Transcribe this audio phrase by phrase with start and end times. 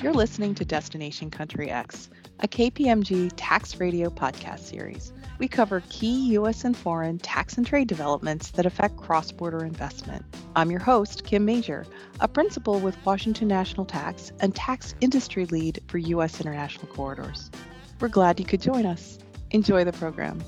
[0.00, 5.12] You're listening to Destination Country X, a KPMG tax radio podcast series.
[5.40, 6.64] We cover key U.S.
[6.64, 10.24] and foreign tax and trade developments that affect cross border investment.
[10.54, 11.84] I'm your host, Kim Majure,
[12.20, 16.40] a principal with Washington National Tax and tax industry lead for U.S.
[16.40, 17.50] international corridors.
[17.98, 19.18] We're glad you could join us.
[19.50, 20.44] Enjoy the program.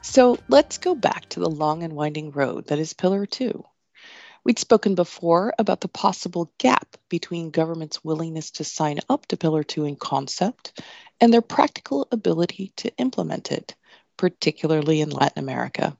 [0.00, 3.64] So let's go back to the long and winding road that is Pillar 2.
[4.46, 9.64] We'd spoken before about the possible gap between government's willingness to sign up to Pillar
[9.64, 10.80] 2 in concept
[11.20, 13.74] and their practical ability to implement it,
[14.16, 15.98] particularly in Latin America.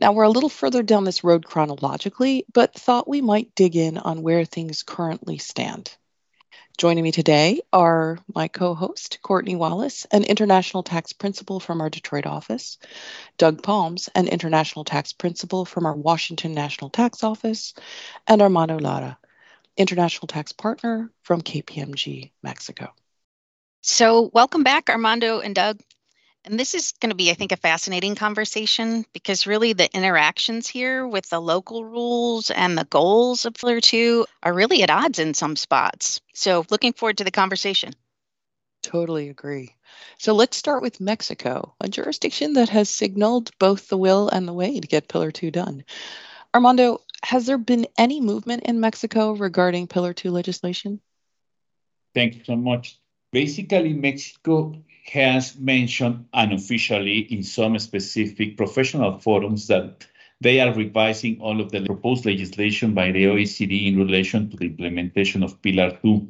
[0.00, 3.98] Now, we're a little further down this road chronologically, but thought we might dig in
[3.98, 5.94] on where things currently stand.
[6.78, 11.90] Joining me today are my co host, Courtney Wallace, an international tax principal from our
[11.90, 12.78] Detroit office,
[13.36, 17.74] Doug Poms, an international tax principal from our Washington National Tax Office,
[18.26, 19.18] and Armando Lara,
[19.76, 22.92] international tax partner from KPMG Mexico.
[23.82, 25.80] So, welcome back, Armando and Doug.
[26.44, 30.66] And this is going to be, I think, a fascinating conversation because really the interactions
[30.66, 35.20] here with the local rules and the goals of Pillar 2 are really at odds
[35.20, 36.20] in some spots.
[36.34, 37.92] So, looking forward to the conversation.
[38.82, 39.76] Totally agree.
[40.18, 44.52] So, let's start with Mexico, a jurisdiction that has signaled both the will and the
[44.52, 45.84] way to get Pillar 2 done.
[46.52, 51.00] Armando, has there been any movement in Mexico regarding Pillar 2 legislation?
[52.14, 53.01] Thank you so much.
[53.32, 54.74] Basically, Mexico
[55.10, 60.06] has mentioned unofficially in some specific professional forums that
[60.42, 64.66] they are revising all of the proposed legislation by the OECD in relation to the
[64.66, 66.28] implementation of Pillar 2.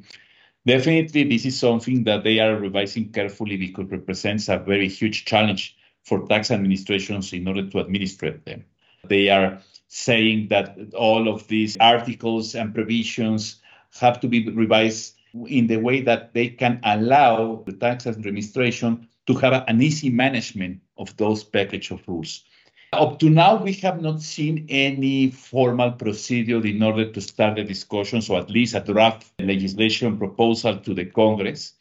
[0.64, 5.24] Definitely, this is something that they are revising carefully because it represents a very huge
[5.24, 8.64] challenge for tax administrations in order to administrate them.
[9.08, 13.60] They are saying that all of these articles and provisions
[13.98, 15.16] have to be revised
[15.46, 20.80] in the way that they can allow the tax administration to have an easy management
[20.98, 22.44] of those package of rules.
[22.92, 27.64] Up to now, we have not seen any formal procedure in order to start the
[27.64, 31.72] discussions, or at least a draft legislation proposal to the Congress.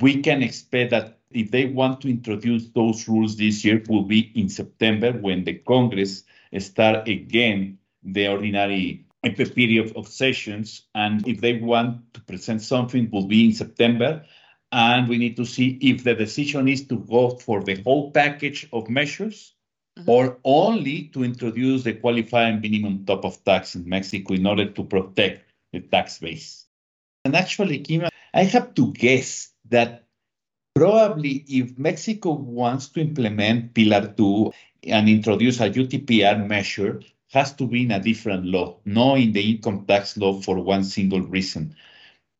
[0.00, 4.30] We can expect that if they want to introduce those rules this year, will be
[4.36, 6.22] in September when the Congress
[6.58, 10.86] start again the ordinary a period of sessions.
[10.94, 14.24] And if they want to present something, will be in September.
[14.72, 18.68] And we need to see if the decision is to go for the whole package
[18.72, 19.54] of measures
[19.98, 20.10] mm-hmm.
[20.10, 25.44] or only to introduce the qualifying minimum top-up tax in Mexico in order to protect
[25.72, 26.66] the tax base.
[27.24, 30.04] And actually, Kim, I have to guess that
[30.74, 34.52] probably if Mexico wants to implement Pillar 2
[34.84, 37.00] and introduce a UTPR measure,
[37.32, 40.84] has to be in a different law, not in the income tax law for one
[40.84, 41.74] single reason.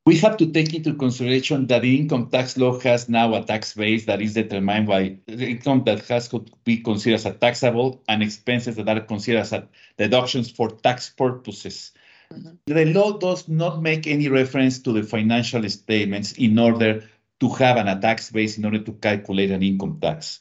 [0.06, 3.74] We have to take into consideration that the income tax law has now a tax
[3.74, 8.22] base that is determined by the income that has to be considered as taxable and
[8.22, 9.54] expenses that are considered as
[9.98, 11.90] deductions for tax purposes.
[12.32, 12.72] Mm-hmm.
[12.72, 17.02] The law does not make any reference to the financial statements in order
[17.40, 20.40] to have an, a tax base in order to calculate an income tax.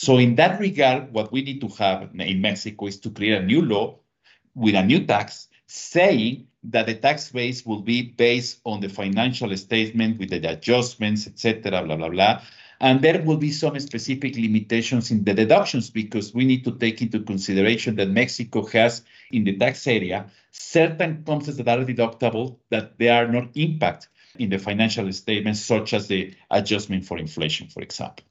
[0.00, 3.44] So in that regard, what we need to have in Mexico is to create a
[3.44, 3.98] new law
[4.54, 9.56] with a new tax saying that the tax base will be based on the financial
[9.56, 12.40] statement with the adjustments, etc., blah, blah, blah.
[12.80, 17.02] And there will be some specific limitations in the deductions because we need to take
[17.02, 22.96] into consideration that Mexico has in the tax area certain concepts that are deductible that
[22.98, 27.82] they are not impact in the financial statements, such as the adjustment for inflation, for
[27.82, 28.27] example.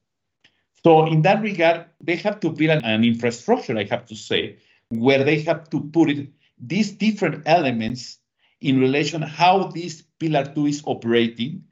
[0.84, 4.58] So in that regard, they have to build an, infrastructure, I have to say,
[4.90, 6.30] where they have to put it,
[6.60, 8.20] these different elements
[8.62, 11.64] in relation how this pillar two is operating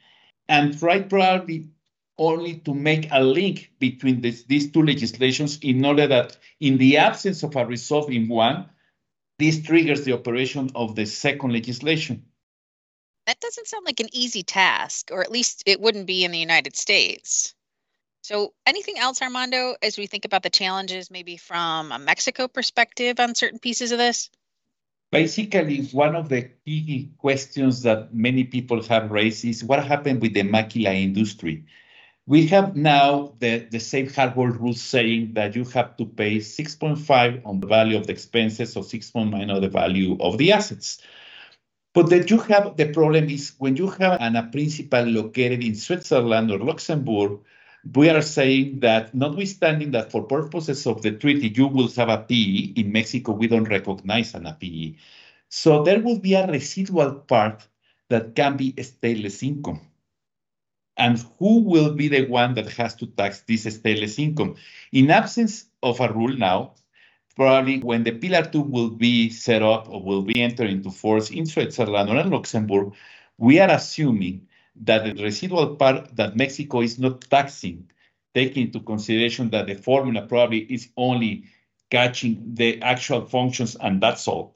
[0.47, 1.69] and try probably
[2.17, 6.97] only to make a link between this, these two legislations in order that in the
[6.97, 8.69] absence of a result in one,
[9.37, 12.23] this triggers the operation of the second legislation.
[13.27, 16.39] That doesn't sound like an easy task, or at least it wouldn't be in the
[16.39, 17.55] United States.
[18.25, 23.19] So, anything else, Armando, as we think about the challenges, maybe from a Mexico perspective
[23.19, 24.31] on certain pieces of this?
[25.11, 30.33] Basically, one of the key questions that many people have raised is what happened with
[30.33, 31.65] the maquila industry.
[32.25, 37.45] We have now the, the safe harbor rules saying that you have to pay 6.5
[37.45, 40.99] on the value of the expenses or 6.9 on the value of the assets.
[41.93, 45.75] But that you have the problem is when you have an, a principal located in
[45.75, 47.41] Switzerland or Luxembourg,
[47.93, 52.17] we are saying that notwithstanding that for purposes of the treaty, you will have a
[52.17, 54.95] PE, in Mexico, we don't recognize an PE.
[55.49, 57.67] So there will be a residual part
[58.09, 59.81] that can be stateless income.
[60.97, 64.55] And who will be the one that has to tax this stateless income?
[64.91, 66.73] In absence of a rule now,
[67.35, 71.29] probably when the Pillar 2 will be set up or will be entered into force
[71.29, 72.93] in Switzerland or in Luxembourg,
[73.37, 74.47] we are assuming
[74.83, 77.89] that the residual part that Mexico is not taxing,
[78.33, 81.45] taking into consideration that the formula probably is only
[81.89, 84.55] catching the actual functions and that's all.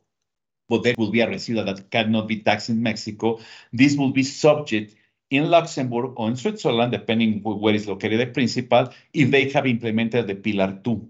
[0.67, 3.39] But there will be a residual that cannot be taxed in Mexico.
[3.73, 4.95] This will be subject
[5.29, 10.27] in Luxembourg or in Switzerland, depending where is located the principal, if they have implemented
[10.27, 11.09] the Pillar 2.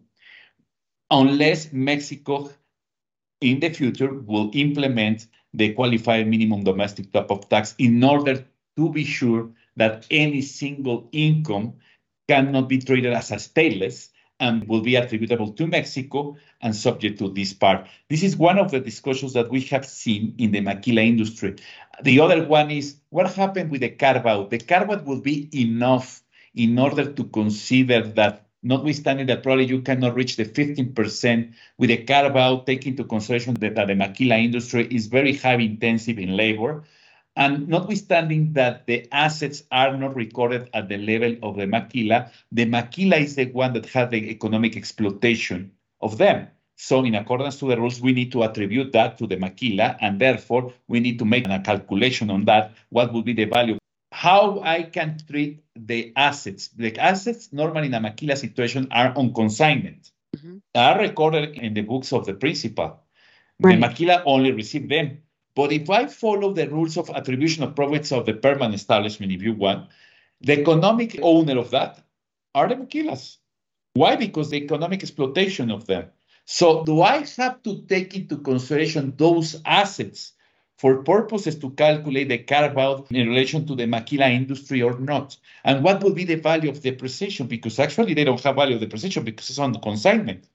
[1.12, 2.52] Unless Mexico
[3.42, 8.46] in the future will implement the qualified minimum domestic top-up tax in order
[8.80, 11.74] to be sure that any single income
[12.30, 14.10] cannot be treated as a stateless
[14.40, 17.86] and will be attributable to Mexico and subject to this part.
[18.10, 21.56] This is one of the discussions that we have seen in the maquila industry.
[22.04, 24.50] The other one is what happened with the carve out?
[24.50, 26.22] The carve out will be enough
[26.56, 31.98] in order to consider that notwithstanding that probably you cannot reach the 15% with a
[32.04, 36.38] carve out, taking into consideration that, that the maquila industry is very high intensive in
[36.38, 36.84] labor.
[37.40, 42.66] And notwithstanding that the assets are not recorded at the level of the maquila, the
[42.66, 45.72] maquila is the one that has the economic exploitation
[46.02, 46.50] of them.
[46.76, 50.20] So in accordance to the rules, we need to attribute that to the maquila, and
[50.20, 53.78] therefore we need to make a calculation on that, what would be the value.
[54.12, 56.68] How I can treat the assets.
[56.70, 60.58] The assets normally in a maquila situation are on consignment, mm-hmm.
[60.76, 63.00] are recorded in the books of the principal.
[63.62, 63.76] Right.
[63.76, 65.20] The maquila only receive them.
[65.56, 69.42] But if I follow the rules of attribution of profits of the permanent establishment, if
[69.42, 69.90] you want,
[70.42, 72.04] the economic owner of that
[72.56, 73.38] are the maquilas.
[73.94, 74.16] Why?
[74.16, 76.06] Because the economic exploitation of them.
[76.46, 80.34] So do I have to take into consideration those assets
[80.78, 85.36] for purposes to calculate the carve out in relation to the maquila industry or not?
[85.64, 87.48] And what will be the value of depreciation?
[87.48, 90.48] Because actually they don't have value of depreciation because it's on the consignment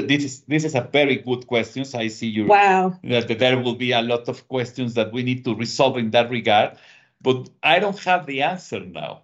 [0.00, 1.84] this is this is a very good question.
[1.84, 2.46] So I see you.
[2.46, 2.98] Wow.
[3.04, 6.30] That there will be a lot of questions that we need to resolve in that
[6.30, 6.76] regard,
[7.20, 9.22] but I don't have the answer now.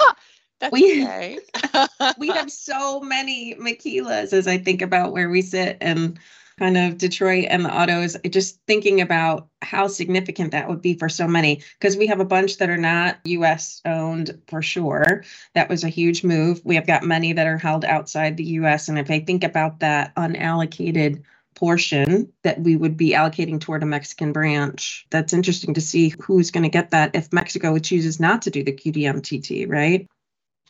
[0.00, 0.16] Ah,
[0.60, 1.38] that's we, okay.
[2.18, 6.18] we have so many maquilas as I think about where we sit and
[6.58, 11.08] kind of Detroit and the autos, just thinking about how significant that would be for
[11.08, 15.24] so many, because we have a bunch that are not US owned for sure.
[15.54, 16.60] That was a huge move.
[16.64, 18.88] We have got many that are held outside the US.
[18.88, 21.22] And if I think about that unallocated
[21.54, 26.50] portion that we would be allocating toward a Mexican branch, that's interesting to see who's
[26.50, 30.08] going to get that if Mexico chooses not to do the QDMTT, right?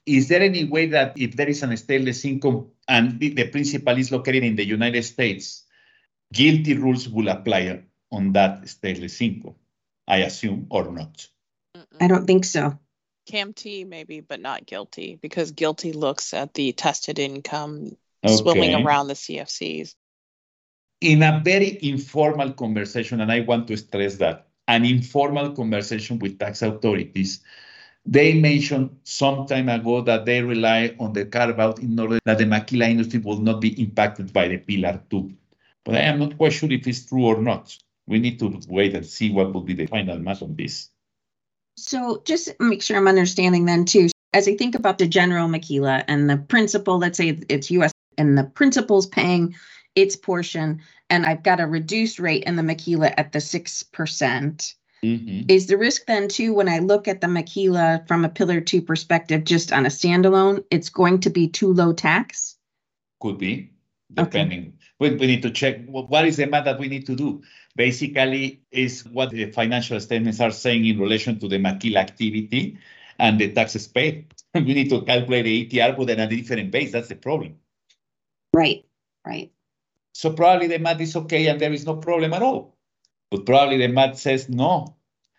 [0.06, 4.12] Is there any way that if there is an stateless income and the principal is
[4.12, 5.63] located in the United States,
[6.32, 9.54] GILTI rules will apply on that stateless income,
[10.08, 11.26] I assume, or not.
[12.00, 12.78] I don't think so.
[13.30, 18.36] CAMT maybe, but not GILTI, because GILTI looks at the tested income okay.
[18.36, 19.94] swimming around the CFCs.
[21.00, 26.38] In a very informal conversation, and I want to stress that, an informal conversation with
[26.38, 27.40] tax authorities,
[28.06, 32.38] they mentioned some time ago that they rely on the carve out in order that
[32.38, 35.32] the maquila industry will not be impacted by the Pillar 2.
[35.84, 37.76] But I am not quite sure if it's true or not.
[38.06, 40.90] We need to wait and see what will be the final math on this.
[41.76, 44.08] So just make sure I'm understanding then too.
[44.32, 48.36] As I think about the general maquila and the principal, let's say it's US and
[48.36, 49.54] the principal's paying
[49.94, 53.92] its portion, and I've got a reduced rate in the maquila at the 6%.
[53.92, 54.74] percent
[55.04, 55.42] mm-hmm.
[55.48, 58.82] Is the risk then too, when I look at the maquila from a pillar two
[58.82, 62.56] perspective, just on a standalone, it's going to be too low tax?
[63.20, 63.70] Could be
[64.12, 64.60] depending.
[64.60, 64.83] Okay.
[65.00, 67.42] We, we need to check what is the math that we need to do.
[67.76, 72.78] Basically, is what the financial statements are saying in relation to the maquila activity
[73.18, 74.32] and the taxes paid.
[74.54, 76.92] we need to calculate the ETR with a different base.
[76.92, 77.56] That's the problem.
[78.52, 78.84] Right,
[79.26, 79.50] right.
[80.12, 82.76] So probably the math is okay and there is no problem at all.
[83.30, 84.94] But probably the math says no,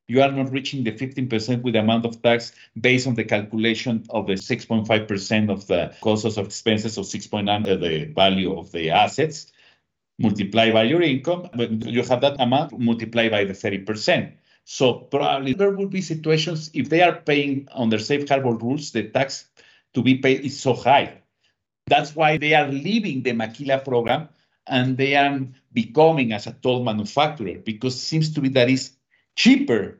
[0.08, 4.06] you are not reaching the 15% with the amount of tax based on the calculation
[4.10, 8.92] of the 6.5% of the costs of expenses of 6.9 uh, the value of the
[8.92, 9.52] assets
[10.20, 11.50] multiplied by your income.
[11.56, 14.32] You have that amount multiplied by the 30%.
[14.64, 19.10] So probably there will be situations if they are paying under safe harbor rules, the
[19.10, 19.46] tax
[19.94, 21.22] to be paid is so high.
[21.88, 24.30] That's why they are leaving the Maquila program
[24.68, 25.40] and they are
[25.74, 28.95] becoming as a toll manufacturer because it seems to be that is
[29.36, 30.00] cheaper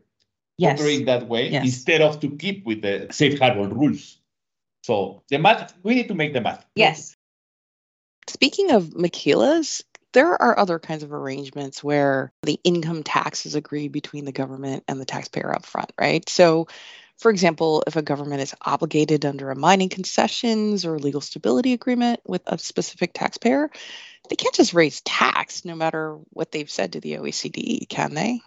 [0.58, 0.80] yes.
[0.80, 1.66] operate that way yes.
[1.66, 4.18] instead of to keep with the safe harbor rules.
[4.84, 6.66] So the math, we need to make the math.
[6.76, 7.16] Yes.
[8.28, 9.82] Speaking of maquilas,
[10.14, 14.84] there are other kinds of arrangements where the income tax is agreed between the government
[14.88, 16.28] and the taxpayer up front, right?
[16.30, 16.68] So,
[17.18, 22.22] for example, if a government is obligated under a mining concessions or legal stability agreement
[22.26, 23.70] with a specific taxpayer,
[24.30, 28.42] they can't just raise tax no matter what they've said to the OECD, can they?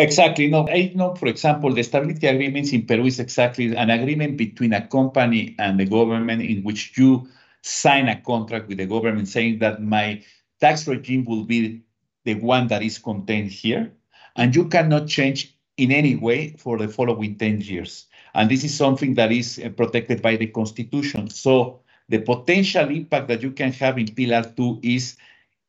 [0.00, 0.46] Exactly.
[0.48, 4.72] No, I know, for example, the stability agreements in Peru is exactly an agreement between
[4.72, 7.28] a company and the government in which you
[7.60, 10.24] sign a contract with the government saying that my
[10.58, 11.82] tax regime will be
[12.24, 13.92] the one that is contained here,
[14.36, 18.06] and you cannot change in any way for the following 10 years.
[18.32, 21.28] And this is something that is uh, protected by the Constitution.
[21.28, 25.18] So the potential impact that you can have in Pillar 2 is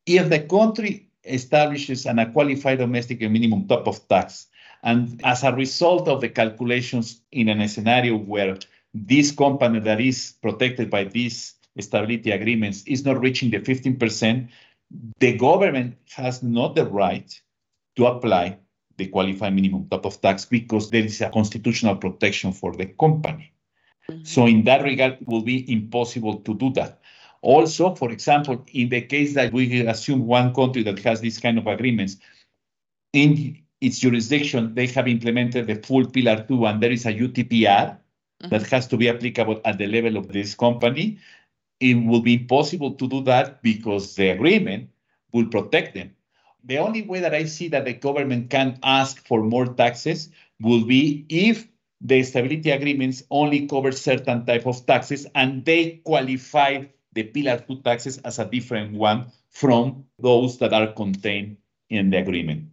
[0.05, 4.47] if the country establishes an qualified domestic minimum top-up tax,
[4.83, 8.57] and as a result of the calculations in a scenario where
[8.93, 14.49] this company that is protected by these stability agreements is not reaching the 15%,
[15.19, 17.39] the government has not the right
[17.95, 18.57] to apply
[18.97, 23.53] the qualified minimum top-up tax because there is a constitutional protection for the company.
[24.09, 24.23] Mm-hmm.
[24.23, 26.99] So in that regard, it will be impossible to do that.
[27.41, 31.57] Also, for example, in the case that we assume one country that has these kind
[31.57, 32.17] of agreements,
[33.13, 37.97] in its jurisdiction, they have implemented the full Pillar 2, and there is a UTPR
[37.97, 38.49] mm-hmm.
[38.49, 41.17] that has to be applicable at the level of this company.
[41.79, 44.89] It will be impossible to do that because the agreement
[45.33, 46.15] will protect them.
[46.63, 50.29] The only way that I see that the government can ask for more taxes
[50.59, 51.67] will be if
[52.01, 56.83] the stability agreements only cover certain type of taxes and they qualify
[57.13, 61.57] the Pillar 2 taxes as a different one from those that are contained
[61.89, 62.69] in the agreement.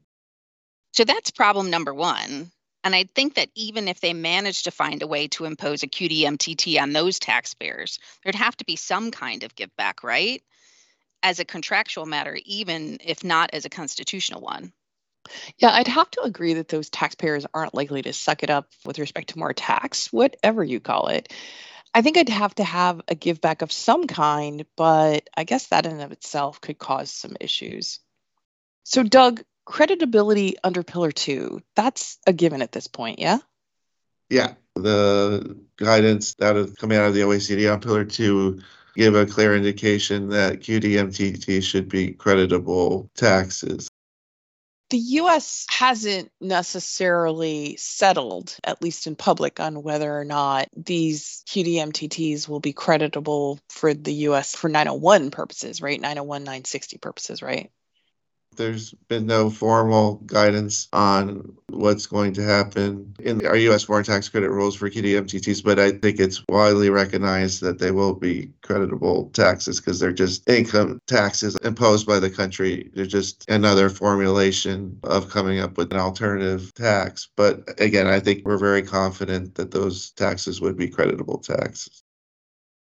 [0.93, 2.51] So that's problem number one.
[2.85, 5.89] And I think that even if they manage to find a way to impose a
[5.89, 10.43] QDMTT on those taxpayers, there'd have to be some kind of give back, right?
[11.23, 14.73] As a contractual matter, even if not as a constitutional one.
[15.59, 18.99] Yeah, I'd have to agree that those taxpayers aren't likely to suck it up with
[18.99, 21.33] respect to more tax, whatever you call it.
[21.95, 25.69] I think I'd have to have a give back of some kind, but I guess
[25.69, 28.01] that in and of itself could cause some issues.
[28.85, 33.39] So, Doug, creditability under Pillar 2, that's a given at this point, yeah?
[34.31, 34.55] Yeah.
[34.75, 38.61] The guidance that is coming out of the OECD on Pillar 2
[38.95, 43.88] give a clear indication that QDMTT should be creditable taxes
[44.91, 52.49] the US hasn't necessarily settled, at least in public, on whether or not these QDMTTs
[52.49, 56.01] will be creditable for the US for 901 purposes, right?
[56.01, 57.71] 901, 960 purposes, right?
[58.57, 63.85] There's been no formal guidance on what's going to happen in our U.S.
[63.85, 68.15] foreign tax credit rules for QDMTTs, but I think it's widely recognized that they will
[68.15, 72.91] be creditable taxes because they're just income taxes imposed by the country.
[72.95, 77.29] They're just another formulation of coming up with an alternative tax.
[77.37, 82.03] But again, I think we're very confident that those taxes would be creditable taxes.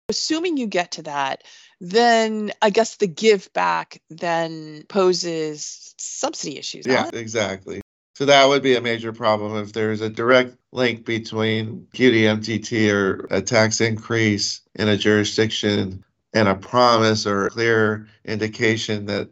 [0.09, 1.43] Assuming you get to that,
[1.79, 6.85] then I guess the give back then poses subsidy issues.
[6.85, 7.81] Yeah, exactly.
[8.15, 13.27] So that would be a major problem if there's a direct link between QDMTT or
[13.31, 16.03] a tax increase in a jurisdiction
[16.33, 19.29] and a promise or a clear indication that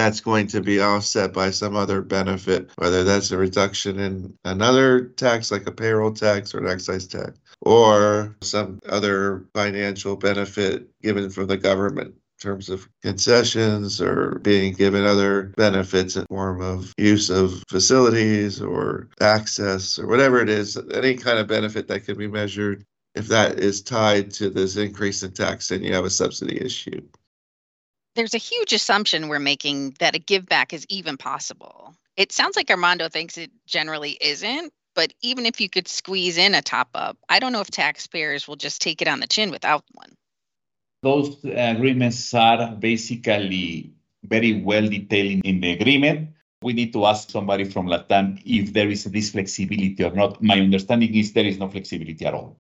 [0.00, 5.04] that's going to be offset by some other benefit, whether that's a reduction in another
[5.04, 11.28] tax like a payroll tax or an excise tax, or some other financial benefit given
[11.28, 16.94] from the government in terms of concessions or being given other benefits in form of
[16.96, 22.16] use of facilities or access or whatever it is, any kind of benefit that can
[22.16, 22.84] be measured.
[23.14, 27.02] If that is tied to this increase in tax, then you have a subsidy issue
[28.20, 31.94] there's a huge assumption we're making that a give back is even possible.
[32.18, 36.54] It sounds like Armando thinks it generally isn't, but even if you could squeeze in
[36.54, 39.50] a top up, I don't know if taxpayers will just take it on the chin
[39.50, 40.12] without one.
[41.02, 46.28] Those uh, agreements are basically very well detailed in the agreement.
[46.60, 50.42] We need to ask somebody from LATAM if there is this flexibility or not.
[50.42, 52.58] My understanding is there is no flexibility at all.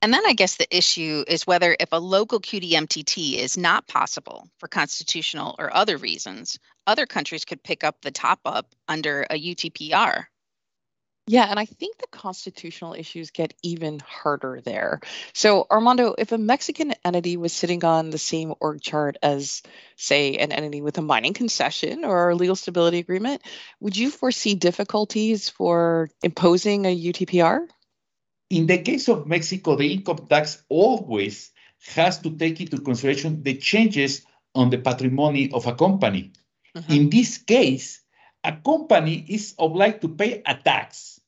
[0.00, 4.48] And then I guess the issue is whether if a local QDMTT is not possible
[4.58, 9.34] for constitutional or other reasons, other countries could pick up the top up under a
[9.34, 10.26] UTPR.
[11.30, 15.00] Yeah, and I think the constitutional issues get even harder there.
[15.34, 19.62] So, Armando, if a Mexican entity was sitting on the same org chart as,
[19.96, 23.42] say, an entity with a mining concession or a legal stability agreement,
[23.78, 27.68] would you foresee difficulties for imposing a UTPR?
[28.50, 31.50] In the case of Mexico, the income tax always
[31.94, 34.24] has to take into consideration the changes
[34.54, 36.32] on the patrimony of a company.
[36.74, 36.92] Mm-hmm.
[36.92, 38.00] In this case,
[38.44, 41.20] a company is obliged to pay a tax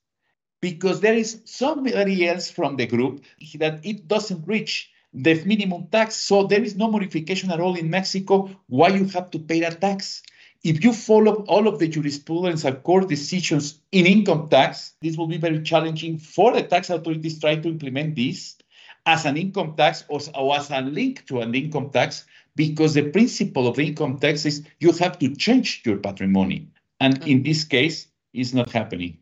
[0.61, 3.25] because there is somebody else from the group
[3.55, 6.17] that it doesn't reach the minimum tax.
[6.17, 9.81] So there is no modification at all in Mexico why you have to pay that
[9.81, 10.23] tax.
[10.63, 15.27] If you follow all of the jurisprudence and court decisions in income tax, this will
[15.27, 18.57] be very challenging for the tax authorities trying to implement this
[19.07, 22.27] as an income tax or, or as a link to an income tax,
[22.57, 26.69] because the principle of the income tax is you have to change your patrimony.
[27.01, 27.31] And mm-hmm.
[27.31, 29.19] in this case, it's not happening.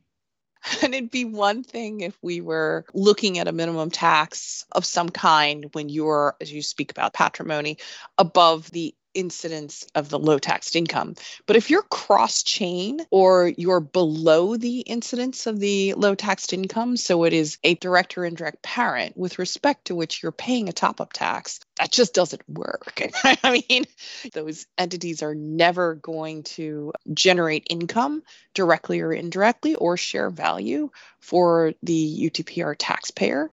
[0.82, 5.08] And it'd be one thing if we were looking at a minimum tax of some
[5.08, 7.78] kind when you're, as you speak about patrimony,
[8.18, 11.14] above the incidence of the low taxed income.
[11.46, 16.96] But if you're cross chain or you're below the incidence of the low taxed income,
[16.96, 20.72] so it is a direct or indirect parent with respect to which you're paying a
[20.72, 23.00] top up tax, that just doesn't work.
[23.24, 23.84] I mean,
[24.32, 28.22] those entities are never going to generate income
[28.54, 33.50] directly or indirectly or share value for the UTPR taxpayer.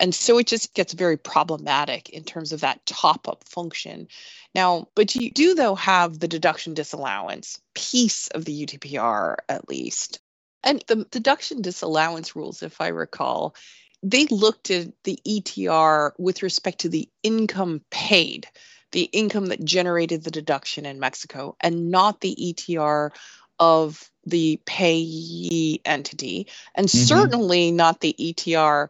[0.00, 4.08] And so it just gets very problematic in terms of that top up function.
[4.54, 10.18] Now, but you do, though, have the deduction disallowance piece of the UTPR at least.
[10.64, 13.54] And the deduction disallowance rules, if I recall,
[14.02, 18.46] they looked at the ETR with respect to the income paid,
[18.92, 23.10] the income that generated the deduction in Mexico, and not the ETR
[23.58, 26.98] of the payee entity, and mm-hmm.
[26.98, 28.88] certainly not the ETR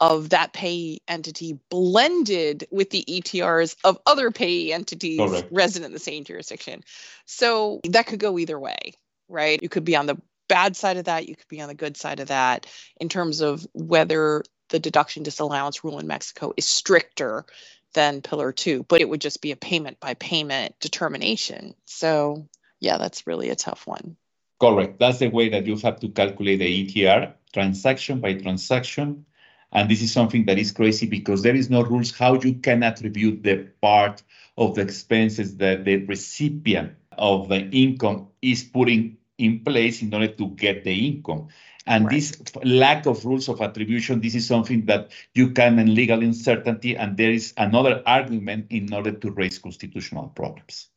[0.00, 5.48] of that payee entity blended with the ETRs of other payee entities Correct.
[5.50, 6.82] resident in the same jurisdiction.
[7.26, 8.94] So that could go either way,
[9.28, 9.60] right?
[9.62, 11.96] You could be on the bad side of that, you could be on the good
[11.96, 12.66] side of that
[13.00, 17.44] in terms of whether the deduction disallowance rule in Mexico is stricter
[17.94, 21.74] than Pillar 2, but it would just be a payment by payment determination.
[21.86, 22.46] So,
[22.80, 24.16] yeah, that's really a tough one.
[24.60, 24.98] Correct.
[24.98, 29.24] That's the way that you have to calculate the ETR transaction by transaction
[29.72, 32.82] and this is something that is crazy because there is no rules how you can
[32.82, 34.22] attribute the part
[34.56, 40.28] of the expenses that the recipient of the income is putting in place in order
[40.28, 41.48] to get the income.
[41.86, 42.14] And right.
[42.14, 46.96] this lack of rules of attribution, this is something that you can in legal uncertainty,
[46.96, 50.88] and there is another argument in order to raise constitutional problems.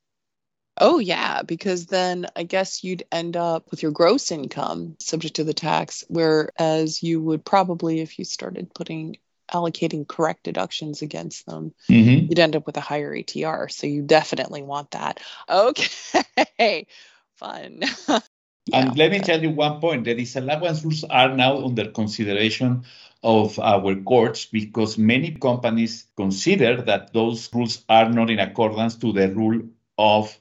[0.84, 5.44] Oh, yeah, because then I guess you'd end up with your gross income subject to
[5.44, 9.18] the tax, whereas you would probably, if you started putting
[9.54, 12.26] allocating correct deductions against them, mm-hmm.
[12.28, 13.72] you'd end up with a higher ETR.
[13.72, 15.20] So you definitely want that.
[15.48, 16.88] Okay,
[17.36, 17.82] fun.
[18.08, 18.20] yeah,
[18.74, 22.86] and let me tell you one point the disallowance rules are now under consideration
[23.22, 29.14] of our courts because many companies consider that those rules are not in accordance to
[29.14, 29.62] the rule
[30.00, 30.41] of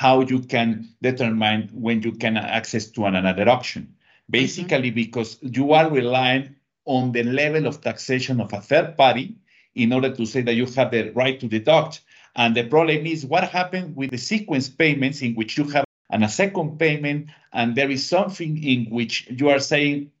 [0.00, 3.94] how you can determine when you can access to another option.
[4.30, 4.94] Basically, mm-hmm.
[4.94, 9.36] because you are relying on the level of taxation of a third party
[9.74, 12.00] in order to say that you have the right to deduct.
[12.34, 16.24] And the problem is what happened with the sequence payments in which you have and
[16.24, 20.12] a second payment, and there is something in which you are saying,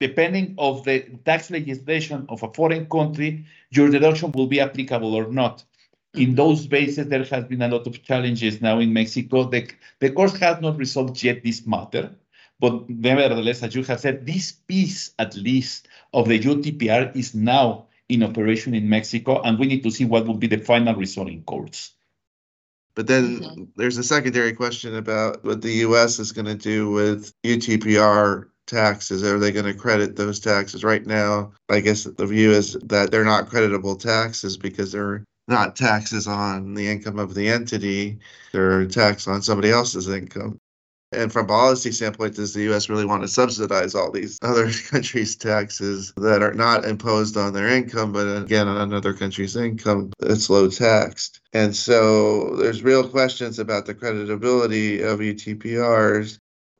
[0.00, 5.26] depending of the tax legislation of a foreign country, your deduction will be applicable or
[5.30, 5.62] not
[6.16, 9.44] in those bases, there has been a lot of challenges now in Mexico.
[9.44, 12.14] The, the court has not resolved yet this matter,
[12.58, 17.86] but nevertheless, as you have said, this piece, at least, of the UTPR is now
[18.08, 21.28] in operation in Mexico, and we need to see what will be the final result
[21.28, 21.92] in courts.
[22.94, 23.64] But then mm-hmm.
[23.76, 26.18] there's a secondary question about what the U.S.
[26.18, 29.22] is going to do with UTPR taxes.
[29.22, 30.82] Are they going to credit those taxes?
[30.82, 35.76] Right now, I guess the view is that they're not creditable taxes because they're not
[35.76, 38.18] taxes on the income of the entity,
[38.52, 40.58] they're tax on somebody else's income.
[41.12, 42.88] And from policy standpoint, does the U.S.
[42.88, 47.68] really want to subsidize all these other countries' taxes that are not imposed on their
[47.68, 51.40] income, but again on another country's income that's low taxed?
[51.52, 56.38] And so there's real questions about the creditability of UTPRs.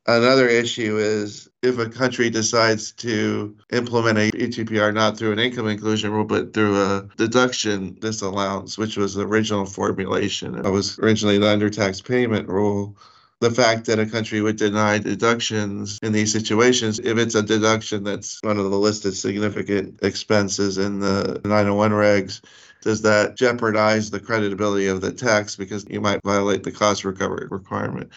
[0.09, 5.66] Another issue is if a country decides to implement a UTPR not through an income
[5.66, 10.55] inclusion rule, but through a deduction disallowance, which was the original formulation.
[10.55, 12.96] It was originally the undertax payment rule.
[13.40, 18.02] The fact that a country would deny deductions in these situations, if it's a deduction
[18.02, 22.40] that's one of the listed significant expenses in the 901 regs,
[22.81, 27.48] does that jeopardize the creditability of the tax because you might violate the cost recovery
[27.50, 28.11] requirement?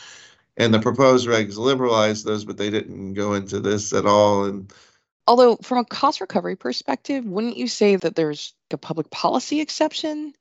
[0.59, 4.45] And the proposed regs liberalized those, but they didn't go into this at all.
[4.45, 4.71] And
[5.25, 10.33] although, from a cost recovery perspective, wouldn't you say that there's a public policy exception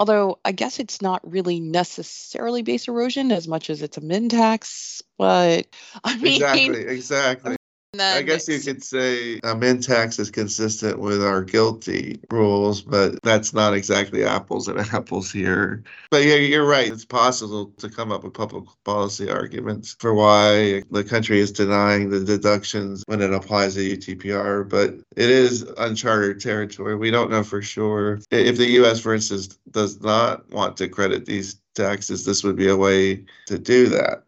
[0.00, 4.30] Although I guess it's not really necessarily base erosion as much as it's a min
[4.30, 5.66] tax, but
[6.04, 7.56] I mean Exactly, exactly.
[7.98, 13.20] I guess you could say a min tax is consistent with our GILTI rules, but
[13.22, 15.82] that's not exactly apples and apples here.
[16.10, 16.92] But yeah, you're right.
[16.92, 22.10] It's possible to come up with public policy arguments for why the country is denying
[22.10, 26.94] the deductions when it applies to UTPR, but it is uncharted territory.
[26.94, 28.20] We don't know for sure.
[28.30, 32.68] If the US, for instance, does not want to credit these taxes, this would be
[32.68, 34.22] a way to do that.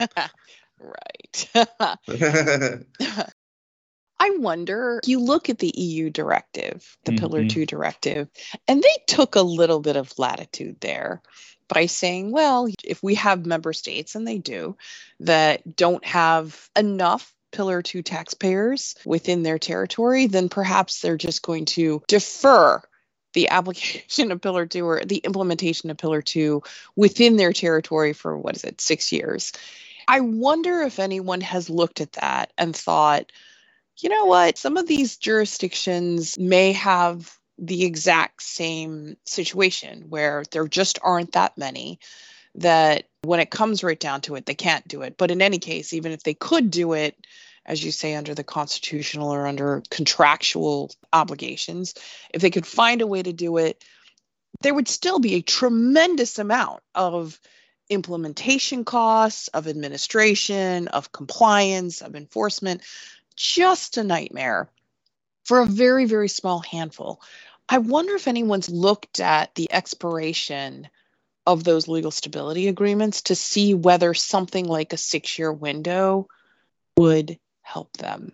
[0.80, 1.17] Right.
[4.20, 7.20] I wonder, you look at the EU directive, the mm-hmm.
[7.20, 8.28] Pillar 2 directive,
[8.66, 11.22] and they took a little bit of latitude there
[11.68, 14.76] by saying, well, if we have member states, and they do,
[15.20, 21.66] that don't have enough Pillar 2 taxpayers within their territory, then perhaps they're just going
[21.66, 22.82] to defer
[23.34, 26.62] the application of Pillar 2 or the implementation of Pillar 2
[26.96, 29.52] within their territory for what is it, six years.
[30.08, 33.30] I wonder if anyone has looked at that and thought,
[33.98, 40.66] you know what, some of these jurisdictions may have the exact same situation where there
[40.66, 41.98] just aren't that many
[42.54, 45.16] that when it comes right down to it, they can't do it.
[45.18, 47.14] But in any case, even if they could do it,
[47.66, 51.94] as you say, under the constitutional or under contractual obligations,
[52.32, 53.84] if they could find a way to do it,
[54.62, 57.38] there would still be a tremendous amount of
[57.90, 62.82] implementation costs, of administration, of compliance, of enforcement.
[63.36, 64.70] Just a nightmare
[65.44, 67.22] for a very, very small handful.
[67.68, 70.88] I wonder if anyone's looked at the expiration
[71.46, 76.28] of those legal stability agreements to see whether something like a six year window
[76.98, 78.32] would help them.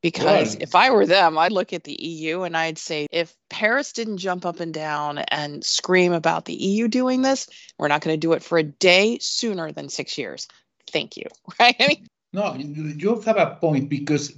[0.00, 3.92] Because if I were them, I'd look at the EU and I'd say, if Paris
[3.92, 8.14] didn't jump up and down and scream about the EU doing this, we're not going
[8.14, 10.46] to do it for a day sooner than six years.
[10.92, 11.26] Thank you.
[11.60, 11.74] Right?
[11.80, 14.36] I mean, no, you have a point because,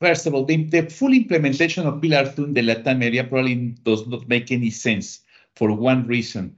[0.00, 3.74] first of all, the, the full implementation of Pillar 2 in the Latin area probably
[3.82, 5.20] does not make any sense
[5.56, 6.56] for one reason.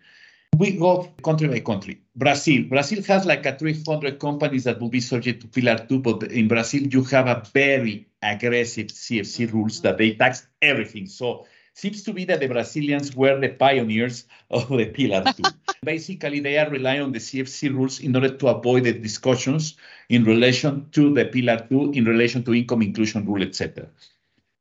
[0.56, 2.00] We go country by country.
[2.14, 2.64] Brazil.
[2.68, 6.46] Brazil has like a 300 companies that will be subject to Pillar 2, but in
[6.46, 11.06] Brazil, you have a very aggressive CFC rules that they tax everything.
[11.06, 15.42] So seems to be that the Brazilians were the pioneers of the Pillar 2.
[15.82, 19.76] Basically, they are relying on the CFC rules in order to avoid the discussions
[20.08, 23.88] in relation to the Pillar 2, in relation to income inclusion rule, etc.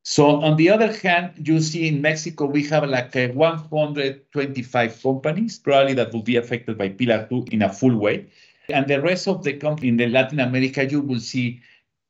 [0.03, 5.59] So on the other hand, you see in Mexico, we have like uh, 125 companies,
[5.59, 8.27] probably that will be affected by Pillar 2 in a full way.
[8.69, 11.61] And the rest of the country in the Latin America, you will see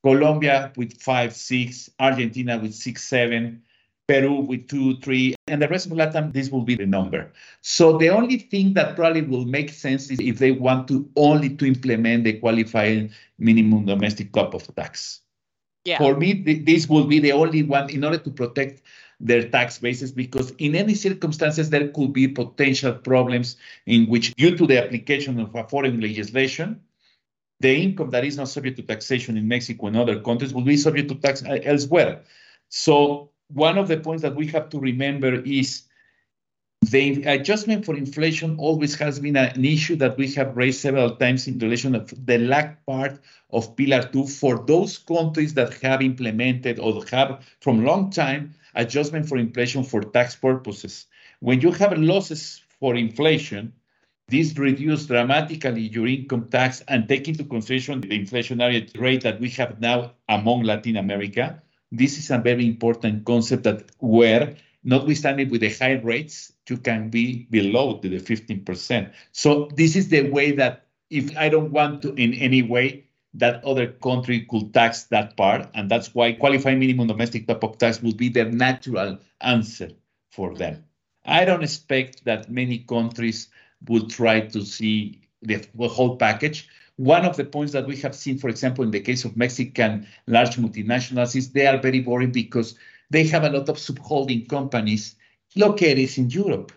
[0.04, 3.62] Colombia with five, six, Argentina with six, seven,
[4.08, 7.32] Peru with two, three, and the rest of Latin, this will be the number.
[7.62, 11.56] So the only thing that probably will make sense is if they want to only
[11.56, 15.22] to implement the qualifying minimum domestic top-up tax.
[15.86, 15.98] Yeah.
[15.98, 18.82] For me, th- this will be the only one in order to protect
[19.20, 24.58] their tax bases because in any circumstances there could be potential problems in which due
[24.58, 26.82] to the application of a foreign legislation
[27.64, 30.76] the income that is not subject to taxation in Mexico and other countries will be
[30.76, 32.22] subject to tax uh, elsewhere.
[32.68, 35.84] So one of the points that we have to remember is
[36.90, 41.48] the adjustment for inflation always has been an issue that we have raised several times
[41.48, 43.20] in relation of the lack part
[43.52, 49.28] of Pillar 2 for those countries that have implemented or have from long time adjustment
[49.28, 51.06] for inflation for tax purposes.
[51.40, 53.74] When you have losses for inflation,
[54.30, 59.50] this reduces dramatically your income tax and take into consideration the inflationary rate that we
[59.50, 61.62] have now among Latin America.
[61.92, 67.10] This is a very important concept that where, notwithstanding with the high rates, you can
[67.10, 69.12] be below the 15%.
[69.32, 73.64] So this is the way that if I don't want to in any way that
[73.64, 78.18] other country could tax that part, and that's why qualifying minimum domestic top-up tax would
[78.18, 79.90] be the natural answer
[80.32, 80.84] for them.
[81.26, 83.48] I don't expect that many countries
[83.88, 86.68] would try to see the, whole package.
[86.98, 90.08] One of the points that we have seen, for example, in the case of Mexican
[90.28, 92.76] large multinationals, is they are very boring because
[93.14, 95.16] they have a lot of subholding companies
[95.56, 96.72] located in Europe.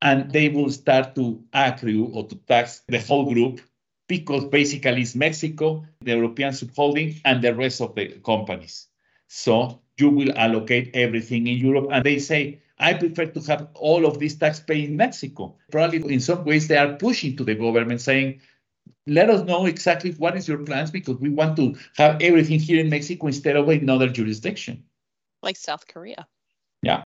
[0.00, 3.60] And they will start to accrue or to tax the whole group
[4.08, 8.88] because basically it's Mexico, the European subholding, and the rest of the companies.
[9.28, 11.88] So you will allocate everything in Europe.
[11.90, 15.56] And they say, I prefer to have all of this tax paid in Mexico.
[15.70, 18.40] Probably in some ways they are pushing to the government saying,
[19.06, 22.80] let us know exactly what is your plans because we want to have everything here
[22.80, 24.84] in Mexico instead of another jurisdiction.
[25.42, 26.26] Like South Korea.
[26.82, 27.02] Yeah.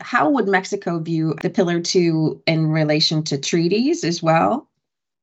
[0.00, 4.68] How would Mexico view the Pillar 2 in relation to treaties as well?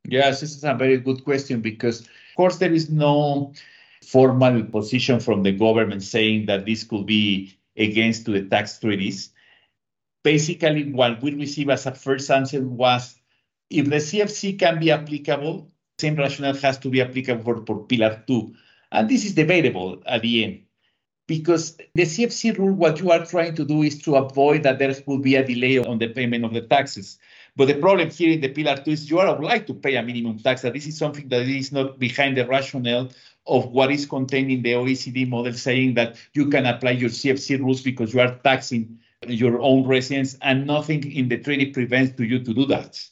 [0.05, 3.53] Yes, this is a very good question because, of course, there is no
[4.03, 9.31] formal position from the government saying that this could be against the tax treaties.
[10.23, 13.19] Basically, what we received as a first answer was
[13.69, 18.23] if the CFC can be applicable, same rationale has to be applicable for, for Pillar
[18.27, 18.53] 2.
[18.91, 20.66] And this is debatable at the end
[21.27, 24.95] because the CFC rule, what you are trying to do is to avoid that there
[25.05, 27.19] will be a delay on the payment of the taxes.
[27.55, 30.03] But the problem here in the Pillar 2 is you are obliged to pay a
[30.03, 30.61] minimum tax.
[30.61, 33.09] That this is something that is not behind the rationale
[33.45, 37.59] of what is contained in the OECD model saying that you can apply your CFC
[37.59, 42.23] rules because you are taxing your own residents and nothing in the treaty prevents to
[42.23, 43.03] you to do that.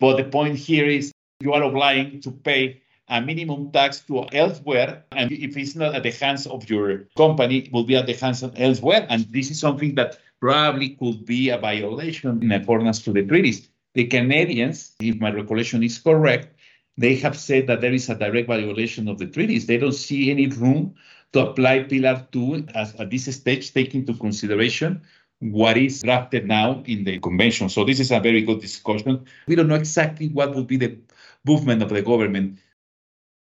[0.00, 5.04] But the point here is you are obliged to pay a minimum tax to elsewhere.
[5.12, 8.14] And if it's not at the hands of your company, it will be at the
[8.14, 9.06] hands of elsewhere.
[9.08, 13.68] And this is something that probably could be a violation in accordance to the treaties.
[13.94, 16.54] The Canadians, if my recollection is correct,
[16.96, 19.66] they have said that there is a direct violation of the treaties.
[19.66, 20.94] They don't see any room
[21.32, 25.02] to apply Pillar 2 as, at this stage, take into consideration
[25.40, 27.68] what is drafted now in the convention.
[27.68, 29.24] So this is a very good discussion.
[29.46, 30.98] We don't know exactly what will be the
[31.44, 32.58] movement of the government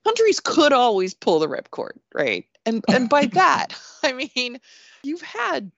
[0.04, 2.46] countries could always pull the ripcord, right?
[2.66, 3.70] And and by that,
[4.04, 4.60] I mean
[5.04, 5.72] you've had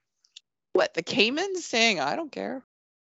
[0.74, 2.64] what the Caymans saying, I don't care.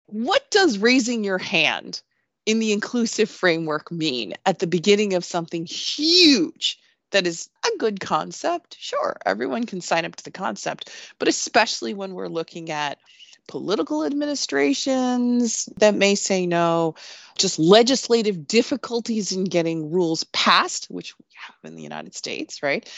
[0.06, 2.02] What does raising your hand
[2.46, 6.78] in the inclusive framework mean at the beginning of something huge
[7.10, 8.76] that is a good concept?
[8.78, 12.98] Sure, everyone can sign up to the concept, but especially when we're looking at
[13.48, 16.94] political administrations that may say no,
[17.36, 22.88] just legislative difficulties in getting rules passed, which we have in the United States, right?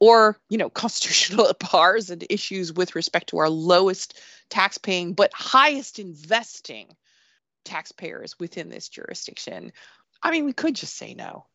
[0.00, 5.98] Or, you know, constitutional bars and issues with respect to our lowest taxpaying but highest
[5.98, 6.96] investing
[7.64, 9.72] taxpayers within this jurisdiction.
[10.22, 11.46] I mean, we could just say no.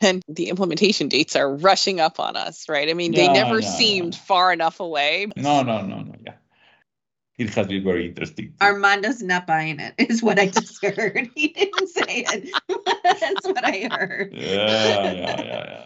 [0.00, 2.88] And the implementation dates are rushing up on us, right?
[2.88, 5.28] I mean, they never no, seemed far enough away.
[5.36, 6.13] No, no, no, no.
[7.36, 8.54] Yeah it has been very interesting.
[8.60, 11.30] Armando's not buying it, is what I just heard.
[11.34, 12.50] he didn't say it.
[13.02, 14.32] That's what I heard.
[14.32, 15.84] Yeah, yeah, yeah, yeah.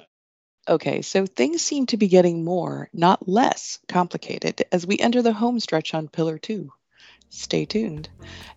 [0.68, 5.32] Okay, so things seem to be getting more, not less, complicated as we enter the
[5.32, 6.70] home stretch on Pillar 2.
[7.30, 8.10] Stay tuned.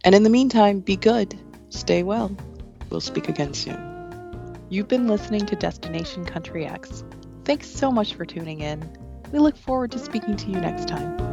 [0.04, 2.36] And in the meantime, be good, stay well.
[2.89, 3.80] We'll speak again soon.
[4.69, 7.06] You've been listening to Destination Country X.
[7.45, 8.89] Thanks so much for tuning in.
[9.32, 11.31] We look forward to speaking to you next time.